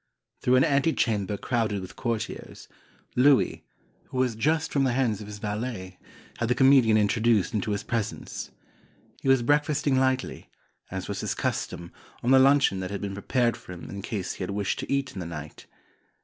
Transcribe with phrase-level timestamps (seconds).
[0.39, 2.67] Through an ante chamber crowded with courtiers,
[3.15, 3.63] Louis,
[4.05, 5.99] who was just from the hands of his valet,
[6.39, 8.49] had the comedian introduced into his presence.
[9.21, 10.49] He was breakfasting lightly,
[10.89, 11.91] as was his custom,
[12.23, 14.91] on the luncheon that had been prepared for him in case he had wished to
[14.91, 15.67] eat in the night.